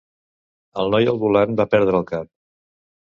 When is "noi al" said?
0.95-1.19